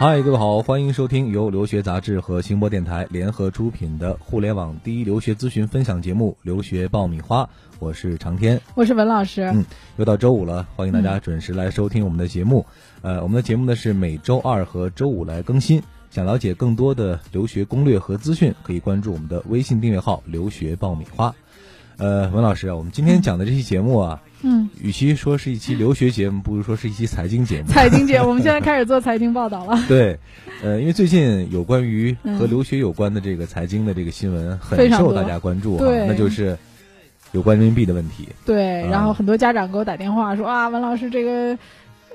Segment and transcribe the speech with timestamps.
[0.00, 7.44] 嗨，各位好，欢迎收听由留学杂志和星播电台联合出品的互联网第一留学咨询分享节目《留学爆米花》，
[7.78, 9.42] 我是长天，我是文老师。
[9.42, 9.62] 嗯，
[9.98, 12.64] 又到周五了，欢迎大家准时来收听我们的节目。
[13.02, 15.82] 呃，我们的节目呢是每周二和周五来更新。
[16.08, 21.34] 想了解更多的留学攻略和资讯，可以关注我们的微信订阅号“留学爆米花”。
[22.00, 24.22] 呃，文老师啊，我们今天讲的这期节目啊。
[24.42, 27.68] 嗯，与其说是一期留学节目，不如说是一期财经节目。
[27.72, 29.78] 财经节目，我们现在开始做财经报道了。
[29.86, 30.18] 对，
[30.62, 36.56] 呃，因为最近有关于和留学有关的这个财经的这个新闻很受大家关注哈，那就是
[37.32, 38.26] 有关人民币的问题。
[38.46, 41.58] 对，然后很多家长给我打电话说啊，文老师这个。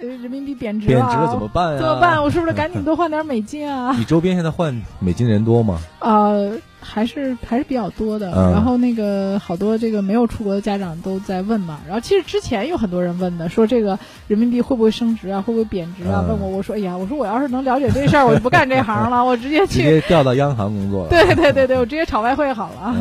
[0.02, 1.80] 呃，人民币贬值了，贬值了怎么办呀？
[1.80, 2.22] 怎么办？
[2.22, 3.96] 我是不是赶紧多换点美金啊？
[3.98, 5.80] 你周边现在换美金的人多吗？
[6.00, 8.30] 呃，还是还是比较多的。
[8.52, 11.80] 然后那个好多这个没有出国的家长都在问嘛。
[11.86, 15.42] 然后其实之前有很多人问的，说这个人民币会不会升值啊？
[15.42, 16.24] 会不会贬值啊？
[16.28, 21.10] 问我，我说，哎呀，我说我要是能了解这事儿，我就不干这行了，我直接去直接调到央行工作了。
[21.16, 22.94] 对对对对，我直接炒外汇好了。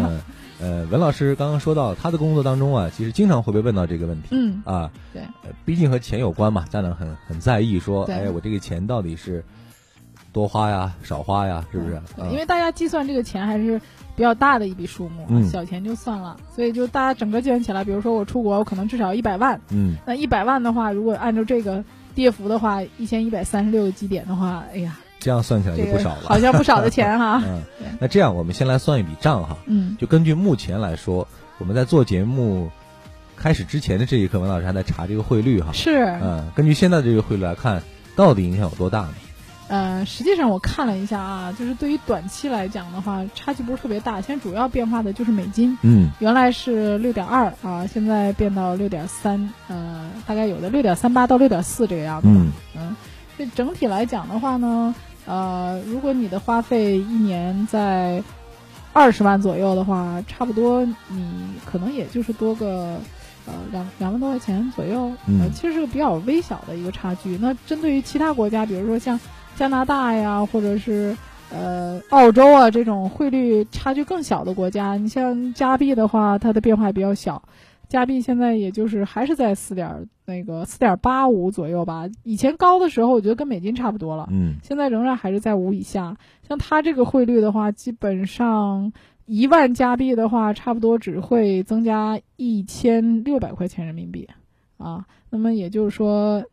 [0.60, 4.28] 呃，文老师刚刚说到他的工作当中啊，其实经常会被问到这个问题。
[4.30, 5.22] 嗯啊，对，
[5.64, 9.44] 毕竟和钱有关嘛，家长很很在意，说，哎，我这个钱到底是
[10.32, 12.00] 多花呀，少花呀，是不是？
[12.30, 13.80] 因为大家计算这个钱还是
[14.14, 19.60] 比较大的一笔数目，小钱就算了，所以就大家整个计算起来，比如说我出国，我可能至少一百万。
[19.70, 24.98] 嗯，那一百万的话，如果按照这个跌幅的话，一千一百三十六个基点的话，哎呀。
[25.24, 27.40] 这样算起来就不少了，好像不少的钱哈。
[27.48, 27.62] 嗯，
[27.98, 29.56] 那这样我们先来算一笔账哈。
[29.64, 32.70] 嗯，就根据目前来说，我们在做节目
[33.34, 35.70] 开始之前的这一刻，文老师还在查这个汇率哈。
[35.72, 36.04] 是。
[36.22, 37.82] 嗯，根据现在的这个汇率来看，
[38.14, 39.14] 到底影响有多大呢？
[39.68, 44.20] 呃，实际上我看了一下啊，就是对于短期来讲的话，差距不是特别大。
[44.20, 45.74] 现在主要变化的就是美金。
[45.80, 46.10] 嗯。
[46.18, 52.28] 原来是六点二啊，现在变到六点三，呃，大概有的六点三八到六点四这个样子。
[52.28, 52.52] 嗯。
[52.76, 52.94] 嗯，
[53.38, 54.94] 这整体来讲的话呢。
[55.26, 58.22] 呃，如果你的花费一年在
[58.92, 61.26] 二十万左右的话，差不多你
[61.64, 62.98] 可能也就是多个
[63.46, 65.10] 呃两两万多块钱左右。
[65.26, 67.38] 嗯，其实是个比较微小的一个差距。
[67.40, 69.18] 那针对于其他国家，比如说像
[69.56, 71.16] 加拿大呀，或者是
[71.50, 77.42] 呃澳洲啊这种汇率差距更小的国家，你像加币的话，它的变化比较小。
[77.94, 86.16] 加币现在也就是还是在四点那个四点八五左右吧，以前高的时候我觉得跟美金差不多了，嗯，现在仍然还是在五以下。
[86.42, 88.92] 像它这个汇率的话，基本上
[89.26, 94.28] 一万加币的话，差不多只会增加一千六百块钱人民币，
[94.76, 96.44] 啊，那么也就是说，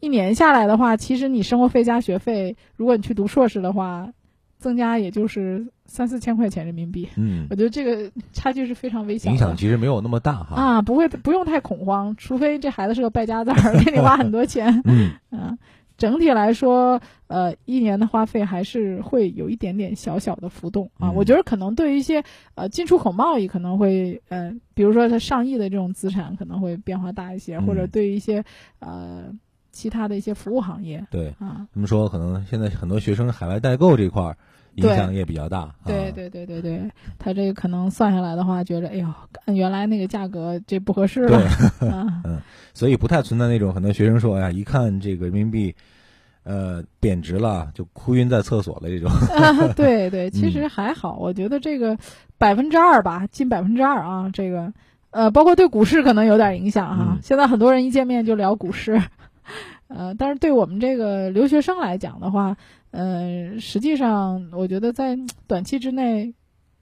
[0.00, 4.10] 一年下来的话，其实你生活费加学费，如果你去读硕士的话。
[4.58, 10.56] 增加也就是三四千块钱人民币，嗯，我觉得这个差距是非常微小，影响其实没有那么大哈。
[10.56, 15.12] 啊，不会不用太恐慌，除非这孩子是个败家子儿，给你花很多钱， 嗯。
[15.30, 15.56] 啊，
[15.96, 20.90] 整体来说，呃，一年的花费还是会有一点点小小的浮动。
[20.98, 22.22] 啊，我觉得可能对于一些
[22.54, 28.44] 呃进出口贸易可能会，呃，比如说它上亿的这种资产可能会变化大一些，或者对于一些
[28.80, 29.32] 呃。
[29.72, 31.28] 其他的一些服务行业，对。
[31.38, 34.38] 啊，他们说可能现在很多学生海外代购这块儿
[34.76, 35.74] 影响也比较大。
[35.84, 39.06] 对对对对对，他这个可能算下来的话，觉得哎呦，
[39.44, 41.40] 按原来那个价格这不合适了。
[42.24, 42.40] 嗯，
[42.74, 45.74] 所以不太存在那种很多学生说，哎呀，一看这个人民币，
[46.44, 49.10] 呃，贬值了就哭晕在厕所了这种。
[49.74, 51.96] 对 对，其实还好，我觉得这个
[52.38, 54.72] 百分之二吧，近百分之二啊，这个
[55.10, 57.18] 呃，包括对股市可能有点影响哈。
[57.22, 59.00] 现在很多人一见面就聊股市。
[59.88, 62.56] 呃，但是对我们这个留学生来讲的话，
[62.90, 66.34] 呃，实际上我觉得在短期之内，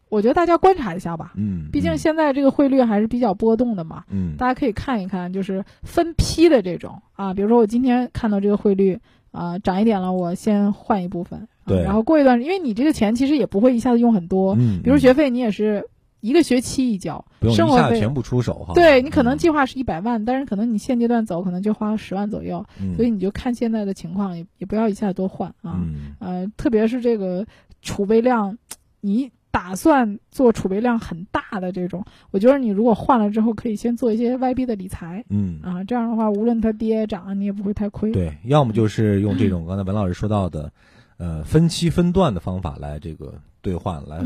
[0.09, 1.32] 我觉得大家观察一下吧。
[1.37, 4.04] 嗯，毕竟现在这个汇率还是比较波动的嘛。
[4.10, 8.98] 嗯，大家可以看一看，就是分批的这种啊，比如说我今天看到这个汇率
[9.32, 11.48] 啊涨一点了，我先换一部分。
[11.66, 11.82] 对。
[11.82, 14.56] 然后过一段，因为你这个钱其实也不会一下子用很多。
[14.59, 14.81] 嗯。
[14.82, 15.88] 比如学费，你也是。
[16.24, 17.22] 一个学期一交，
[17.54, 18.72] 生活费全部出手哈。
[18.72, 22.64] 对你可能计划是一百万，但是可能你现阶段走可能就花了十万左右，
[22.96, 25.84] 所以你就看现在的情况，也也不要一下子多换啊。
[26.20, 27.44] 呃，特别是这个
[27.82, 28.56] 储备量，
[29.02, 35.22] 你打算做储备量很大的这种，我觉得你如果换了之后，可以先做一些 YB 的理财。
[35.28, 38.10] 嗯啊，这样的话，无论它跌涨，你也不会太亏。
[38.12, 40.72] 对，要么就是用这种刚才文老师说到的，
[41.19, 44.25] 呃，分期分段的方法来这个兑换来。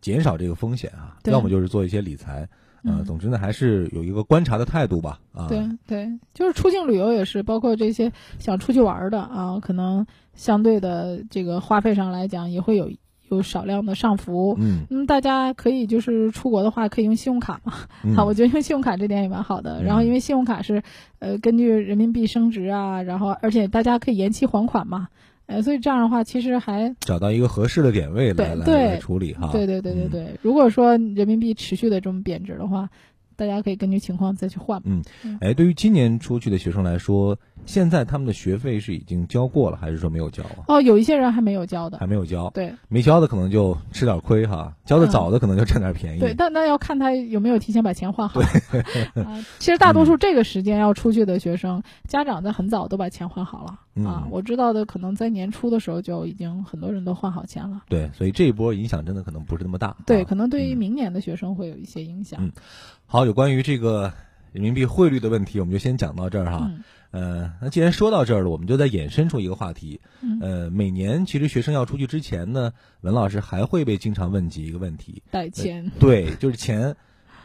[0.00, 2.48] 减少这个风险啊，要么就是做一些理财，
[2.84, 5.18] 呃，总之呢，还是有一个观察的态度吧。
[5.32, 12.90] 啊，对对，就是出境旅游也是，包括这些想出去玩的啊，可能相对的这个花费上来讲，也会有
[13.30, 14.56] 有少量的上浮。
[14.58, 17.72] 嗯，那么大家可以就是出国的话，可以用信用卡嘛。
[18.14, 19.82] 好， 我觉得用信用卡这点也蛮好的。
[19.82, 20.82] 然后因为信用卡是
[21.18, 25.08] 呃根据人民币升值啊，然后而且大家可以延期还款嘛。
[25.48, 29.48] 呃，所以这样的话，其实还找到一个合适的点位来来处理哈。
[29.50, 30.38] 对对对对嗯对。
[30.42, 32.90] 如果说人民币持续的这么贬值的话，
[33.34, 34.82] 大家可以根据情况再去换。
[34.84, 35.02] 嗯
[35.40, 40.64] 哎，对于今年出去的学生来说，现在他们的学费是已经交过了，还是说没有交啊？
[40.66, 46.20] 哦，有一些人还没有交的还，没有交，对没交的可能就吃点亏哈，交的早的可能就占点便宜。
[46.20, 48.40] 对，但那要看他有没有提前把钱换好。
[48.40, 48.46] 啊，
[49.60, 54.30] 其实大多数这个时间要出去的学生，家长在很早都把钱换好了啊嗯。
[54.30, 57.82] 我知道的，可能在年初的时候就已经很多人都换好钱了。
[57.88, 59.96] 对，所以这一波影响真的可能不是那么大。
[60.06, 62.40] 对，啊可能对于嗯明年的学生会有一些影响。
[62.42, 62.52] 嗯
[63.06, 64.12] 好，有关于这个
[64.52, 66.68] 人民币汇率的问题，我们就先讲到这儿哈。
[66.70, 69.98] 嗯呃，那既然说到这儿了，我们就再衍生出一个话题。
[70.20, 72.70] 嗯呃，每年其实学生要出去之前呢，
[73.00, 76.94] 文老师还会被经常问及一个问题，带钱，对，就是钱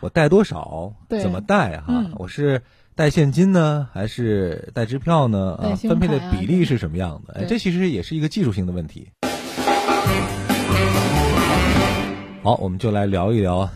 [0.02, 1.86] 我带多少，对怎么带哈？
[1.88, 2.62] 嗯我是
[2.96, 5.58] 带现金呢，还是带支票呢？
[5.60, 7.34] 啊，分配的比例是什么样的？
[7.34, 9.08] 哎，这其实也是一个技术性的问题。
[12.44, 13.68] 好，我们就来聊一聊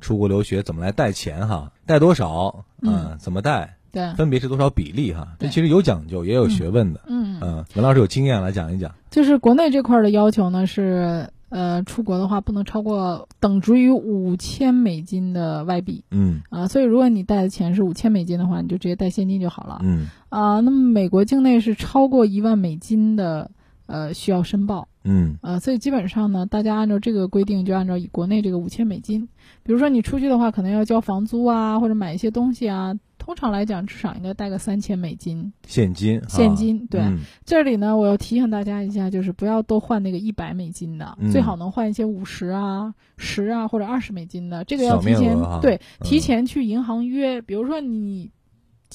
[0.00, 5.26] 出国留学怎么来带钱哈，带多少，嗯怎么带，对，分别是多少比例哈？
[5.38, 7.00] 这其实有讲究，也有学问的。
[7.06, 8.94] 嗯，嗯，文老师有经验来讲一讲。
[9.10, 20.60] 就是国内这块儿的要求呢是，呃，出国的话不能超过等值于五千美金的外币嗯啊，所以如果你带的钱是五千美金的话，你就直接带现金就好了嗯啊。
[20.60, 23.50] 那么美国境内是超过一万美金的，
[23.86, 24.88] 呃，需要申报。
[25.08, 29.28] 嗯啊，所以基本上呢，大家按照这个规定，就按照以国内这个五千美金，
[29.62, 32.92] 比如说你出去的话，可能要交房租啊，或者买一些东西啊，
[33.26, 35.52] 通常来讲至少应该带个三千美金。
[35.66, 36.86] 现金现金。
[36.86, 37.18] 对，嗯。
[37.44, 41.28] 这里呢，我要提醒大家一下，就是不要都换那个一百美金的，嗯。
[41.32, 46.04] 最好能换一些五十啊、十啊或者二十美金的，这个要提前对嗯。
[46.04, 48.30] 提前去银行约，比如说你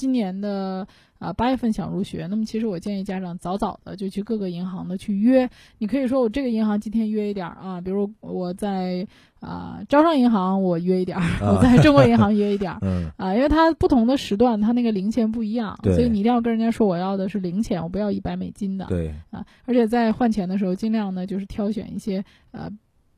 [0.02, 0.84] 今年的。
[1.22, 5.48] 啊，八月份想入学，那么其实我建议家长早早的就去各个银行的去约。
[5.78, 9.06] 你可以说我这个银行今天约一点儿啊，比如我在
[9.38, 18.84] 啊、招商银行我约一点儿，啊我在中国银行约一点儿嗯啊，因为它不同的时段它那个零钱不一样，所以你一定要跟人家说我要的是零钱，我不要一百美金的。
[18.86, 22.68] 对啊，而且在换钱的时候，尽量呢就是挑选一些呃，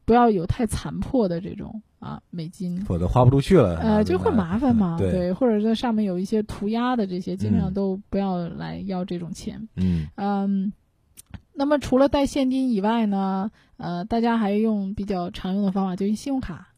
[0.05, 3.79] 不要有太残破的这种啊美金，否则花不出去了。
[3.79, 4.97] 呃，就会麻烦嘛。
[5.01, 9.69] 对或者在上面有一些涂鸦的这些，尽量嗯都不要来要这种钱。
[9.77, 10.73] 嗯嗯，
[11.55, 16.69] 那么除了带现金以外呢，呃，大家还用比较常用的方法就是信用卡。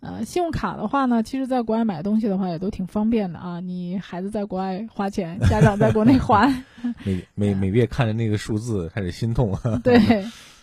[0.00, 3.58] 呃，信用卡的话呢，其实在国外买东西的话也都挺方便的啊。
[3.60, 6.62] 你孩子在国外花钱，家长在国内还，
[7.06, 9.56] 每每每月看着那个数字开始心痛。
[9.82, 9.98] 对，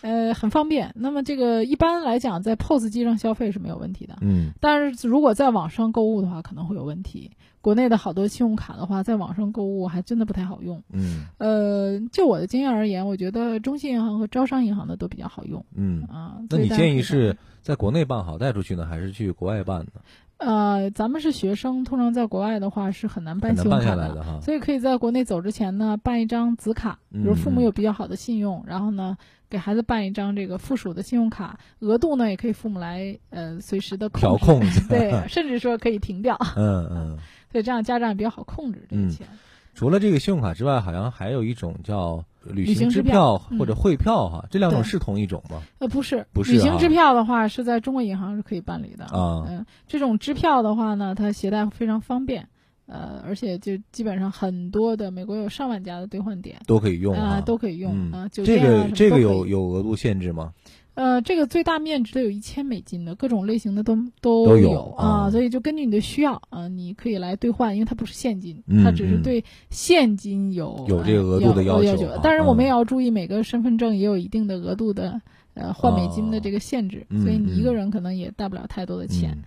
[0.02, 0.92] 呃，很方便。
[0.94, 7.30] 那么这个一般来讲，在 POS 机上消费是没有问题的，嗯但是如果在网上购物的话，可能会有问题。
[7.60, 10.82] 国内的好多信用卡的话，在网上购物还真的不太好用。
[10.92, 16.38] 嗯呃，就我的经验而言，我觉得中信银行和招商银行的都比较好用嗯，啊。
[16.50, 20.00] 那你建议是在国内办好带出去呢，还是去国外办呢？
[20.44, 24.40] 呃，咱们是学生，通常在国外的话是很难办信用卡的。
[24.40, 29.16] 所以可以在国内走之前呢，办一张子卡，比如父母嗯有比较好的信用，然后呢，
[29.48, 37.18] 给孩子办一张这个附属的信用卡，额度呢也可以父母来呃随时的调控 对，甚至说可以停掉，嗯嗯。
[37.52, 39.26] 所以这样家长也比较好控制这个嗯钱。
[39.74, 45.62] 除了这个信用卡之外，好像还有一种叫旅旅行支支票嗯或者汇票哈，这两种是同一种吗？
[45.78, 46.54] 呃，不是，不是啊。
[46.54, 49.04] 旅行支票的话是在中国银行是可以办理的。
[49.06, 49.46] 啊。
[49.48, 52.48] 嗯，这种支票的话呢，它携带非常方便，
[52.86, 56.60] 呃，而且就基本上很多的美国有上万家的兑换点。
[56.66, 58.12] 都可以用啊、啊，都可以用嗯。
[58.12, 60.52] 啊、酒这个这个有有额度限制吗？
[60.94, 69.22] 呃，这个最大面值的有一千美金的，各种类型的都都都有啊啊，所以就根据你的需要啊，你可以来兑换，因为它不是现金，嗯它只是嗯。
[69.22, 72.20] 对现金有有这个额度的呃要要求啊。
[72.22, 72.66] 当然，我们嗯。
[72.66, 75.20] 也要注意每个身份证也有一定的额度的
[75.54, 79.38] 呃换美金的这个限制，哦所以你一个人可能也带不了太多的钱。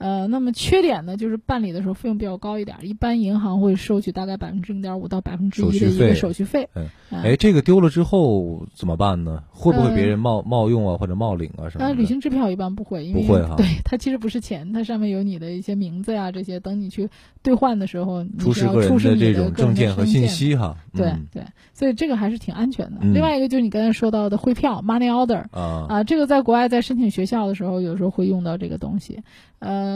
[0.00, 6.68] 嗯呃，那么缺点呢，就是办理的时候费用比较高一点，一般银行会收取大概百分之零点五到百分之一的一个手续费
[7.10, 9.42] 哎，这个丢了之后怎么办呢？
[9.50, 11.94] 会不会别呃人冒冒用啊，或者冒领啊什么呃，的？
[11.94, 17.08] 旅行支票一般不会，因为不会哈对它其实不是钱，它上面有你的一些名字呀这些，等你去
[17.42, 20.26] 兑换的时候，你出示要个人的这种证件和信。
[20.26, 20.76] 息哈。
[20.94, 21.42] 对嗯对，
[21.72, 22.98] 所以这个还是挺安全的。
[23.02, 29.20] 嗯另外一个就是你刚才说到的汇票 （money order） 啊，啊，这个在国外在申请学校的时候，有时候会用到这个东西，
[29.58, 29.89] 呃，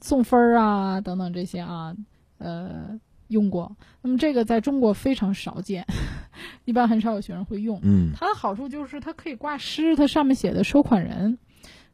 [0.00, 1.94] 送分儿啊等等这些啊，
[2.38, 3.74] 呃，用过。
[4.02, 5.86] 那么这个在中国非常少见，
[6.64, 7.78] 一般很少有学生会用。
[7.82, 11.38] 嗯它的好处就是它可以挂失，它上面写的收款人。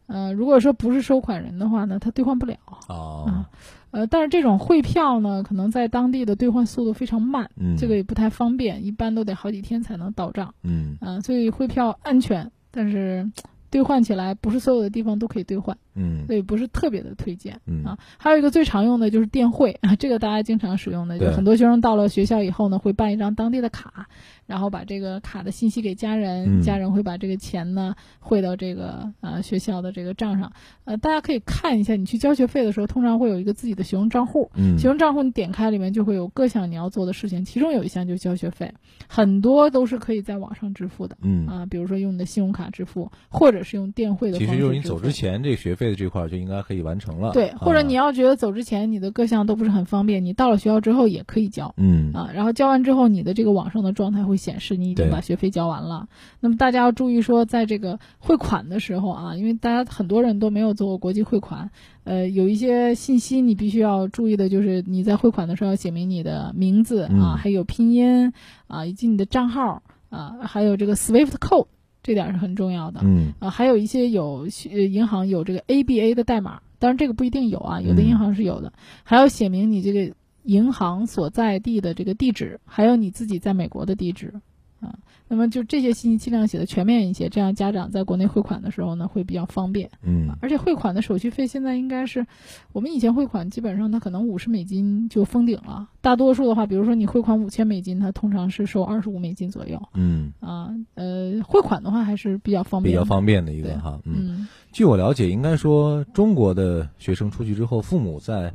[0.06, 2.56] 呃，如果说不是收款人的话呢，它兑换不了。
[2.88, 3.48] 啊
[3.92, 10.52] 呃，但是这种汇票呢，可能在当地的兑换速度非常慢，嗯，这个也不太方便，一般都得好几天才能到账。
[10.62, 13.28] 嗯嗯、所以汇票安全，但是
[13.68, 17.60] 兑换起来不是所有的地方都可以兑换，嗯所以不是特别的推荐。
[17.66, 24.08] 嗯啊，还有一个最常用的就是电汇啊， 这个大家经常使用的，就很多学生到了学校以后呢，会办一张当地的卡，
[24.46, 30.52] 然后把这个卡的信息给家人，嗯家人会把这个钱呢汇到这个呃学校的这个账上。
[30.84, 38.72] 呃，大家可以看一下，你去交学费的时候，通常会有一个自己的学生账户，嗯学生账户你点开里面就会有各项你要做的事情，其中有一项就是交学费，
[39.06, 41.16] 很多都是可以在网上支付的。
[41.22, 44.72] 嗯，啊，比如说用你的信用卡支付，或者是用电汇的其方式支付。
[44.72, 47.32] 实就是你走之前这学费的这块儿就应该可以完成了。
[47.32, 52.30] 对，或者啊你要觉得走之前你的各项都不是很方便，你到了学校之后也可以交嗯啊。
[52.32, 56.08] 然后交完之后，你的这个网上的状态会显示你已经把学费交完了。
[56.40, 61.70] 那么大家要注意说，在这个汇款的时候啊，因为大家很多人都没有做过国际汇款，
[62.04, 68.32] 呃，有一些信息你必须要注意的，就是你在汇款的时候要写明你的名字嗯啊，还有拼音
[68.68, 71.66] 啊，以及你的账号啊，还有这个 SWIFT code，
[72.02, 73.00] 这点是很重要的。
[73.02, 73.32] 嗯。
[73.38, 80.14] 啊，还有一些有呃银行有这个 ABA 的代码，当然这个不一定有啊，有的嗯银行是有的，还要写明你这个
[80.44, 84.32] 银行所在地的这个地址，还有你自己在美国的地址
[84.80, 84.98] 啊。
[85.28, 89.90] 那么就这些信息尽量写的全面一些，这样家长在国内汇款的时候呢会比较方便。
[90.02, 92.26] 嗯而且汇款的手续费现在应该是，
[92.72, 100.70] 我们以前汇款基本上它可能五十美金就封顶了，大多数的话，比如说你汇款五千美金，它通常是收二十五美金左右嗯，啊。
[100.94, 104.00] 呃，汇款的话还是比较方便，比较方便的一个哈。
[104.04, 108.52] 嗯，嗯据我了解，应该说中国的学生出去之后，父母在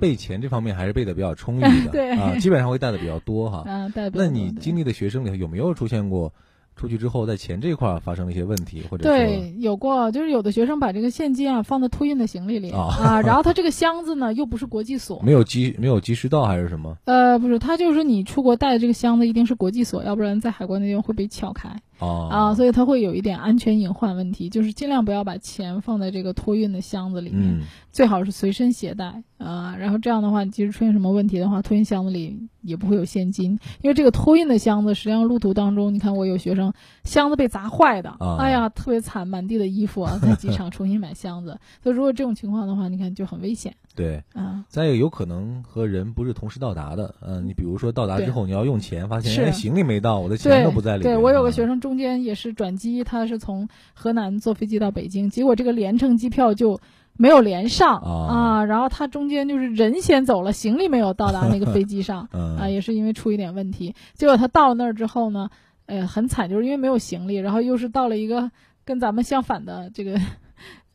[0.00, 2.10] 备钱这方面还是备的比较充裕的， 对。
[2.12, 3.64] 啊，基本上会带的比较多哈。
[3.70, 6.32] 啊， 代表那你经历的学生里头有没有出现过
[6.76, 12.88] 出去之后在钱这块儿发生了一些问题，或者对有过，就是有的学生把这个现金啊放在托运的行李里 啊。
[12.98, 16.96] 啊，然后他这个箱子呢又不是国际锁，没有及没有及时到还是什么？
[17.04, 21.68] 呃，不是，他就是说你出国带的这个箱子一定是国际锁，要不然在海关那边会被撬开
[22.00, 27.60] 哦啊，所以它会有一点安全隐患问题，就是尽量不要把钱放在这个托运的箱子里面，嗯
[27.92, 29.74] 最好是随身携带啊。
[29.76, 36.72] 然后这样的话，即使出现什么问题的话，托运箱子里也不会有现金，因为这个托运的箱子，实际上路途当中，你看我有学生
[37.04, 41.58] 箱子被砸坏的，啊哎呀，特别惨，满地的衣服啊，在机场重新买箱子。
[41.82, 44.22] 所以如果这种情况的话，你看就很危险对。
[44.34, 44.64] 啊。
[44.68, 51.14] 再一个，有可能和人不是同时到达的，嗯、你比如说到达之后你要用钱，发现行李没到，我的钱都不在里面。
[51.14, 56.80] 对我有个学生，中间也是转机，他是从河南坐飞机到北京，结果这个连程机票就
[57.16, 63.94] 没有连上啊然后他中间就是人先走了，行李没有到达那个飞机上 嗯啊，也是因为出一点问题。
[64.14, 65.50] 结果他到了那儿之后呢，
[65.86, 68.50] 呃，很惨，就是因为没有行李，然后又是到了一个
[68.84, 70.18] 跟咱们相反的这个。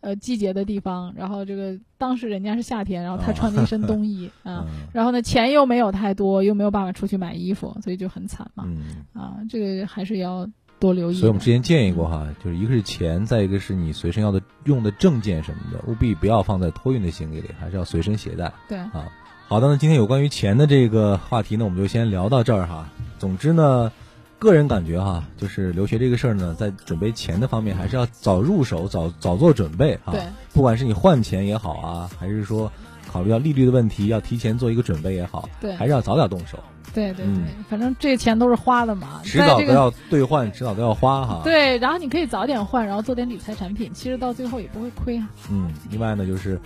[0.05, 8.65] 呃，季节的地方，然后这个当时人家是夏天，然后他啊穿了一身 冬衣啊，嗯然后呢钱又没有太多，又没有办法出去买衣服，所以就很惨嘛。
[8.67, 10.47] 嗯，啊，这个还是要
[10.79, 11.15] 多留意。
[11.15, 18.53] 所以我们之前建议过哈，就是一个是钱，再一个是你随身要的用的证件什么的，务必不要放在托运的行李里，还是要随身携带。
[18.69, 19.07] 对，啊，
[19.47, 22.87] 好的，那今天有关于钱的这个话题呢，我们就先聊到这儿哈。
[23.17, 23.91] 总之呢，
[24.37, 30.11] 个人感觉哈，就是留学这个事儿呢，在准备钱的方面，还是要早入手，早早做准备哈。
[30.11, 30.21] 对，
[30.53, 32.71] 不管是你换钱也好啊，还是说
[33.11, 36.59] 考虑到利率的问题，要提前做一个准备也好，对还是要早点动手，
[36.93, 45.29] 对对对，嗯反正这钱都是花的嘛，迟早都要兑换，迟早都要花哈。，对，然后你可以早点换，然后做点理财产品，其实到最后也不会亏啊。
[45.49, 46.59] 嗯，另外呢，就是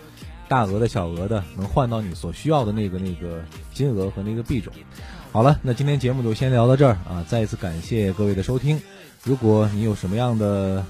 [0.48, 4.74] 大额的、小额的，能换到你所需要的那个那个金额和那个币种。
[5.32, 7.24] 好了，那今天节目就先聊到这儿啊！
[7.28, 8.82] 再一次感谢各位的收听。
[9.24, 10.84] 如果你有什么样的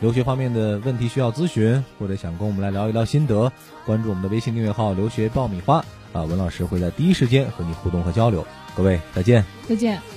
[0.00, 3.52] 留学方面的问题需要咨询，或者想跟我们来聊一聊心得，
[3.84, 8.46] 关注我们的微信订阅号“留学爆米花”啊，文老师会在第一时间和你互动和交流。
[8.74, 9.44] 各位再见。
[9.68, 10.15] 再见。